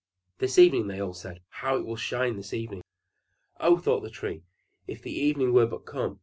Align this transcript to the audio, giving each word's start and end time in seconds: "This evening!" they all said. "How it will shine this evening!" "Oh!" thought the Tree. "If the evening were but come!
"This 0.39 0.57
evening!" 0.57 0.87
they 0.87 0.99
all 0.99 1.13
said. 1.13 1.41
"How 1.49 1.77
it 1.77 1.85
will 1.85 1.95
shine 1.95 2.35
this 2.35 2.55
evening!" 2.55 2.81
"Oh!" 3.59 3.77
thought 3.77 4.01
the 4.01 4.09
Tree. 4.09 4.41
"If 4.87 5.03
the 5.03 5.13
evening 5.13 5.53
were 5.53 5.67
but 5.67 5.85
come! 5.85 6.19